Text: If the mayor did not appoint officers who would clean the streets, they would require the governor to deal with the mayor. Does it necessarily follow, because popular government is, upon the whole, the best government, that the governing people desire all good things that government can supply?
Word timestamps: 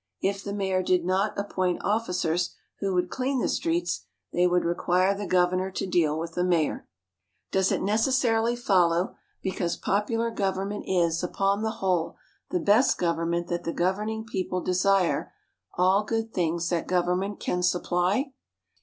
If 0.23 0.43
the 0.43 0.51
mayor 0.51 0.81
did 0.81 1.05
not 1.05 1.37
appoint 1.37 1.83
officers 1.85 2.55
who 2.79 2.95
would 2.95 3.11
clean 3.11 3.39
the 3.39 3.47
streets, 3.47 4.03
they 4.33 4.47
would 4.47 4.65
require 4.65 5.13
the 5.15 5.27
governor 5.27 5.69
to 5.73 5.85
deal 5.85 6.17
with 6.17 6.33
the 6.33 6.43
mayor. 6.43 6.87
Does 7.51 7.71
it 7.71 7.83
necessarily 7.83 8.55
follow, 8.55 9.13
because 9.43 9.77
popular 9.77 10.31
government 10.31 10.85
is, 10.87 11.21
upon 11.23 11.61
the 11.61 11.69
whole, 11.85 12.15
the 12.49 12.59
best 12.59 12.97
government, 12.97 13.45
that 13.49 13.63
the 13.63 13.73
governing 13.73 14.25
people 14.25 14.59
desire 14.61 15.31
all 15.75 16.03
good 16.03 16.33
things 16.33 16.69
that 16.69 16.87
government 16.87 17.39
can 17.39 17.61
supply? 17.61 18.33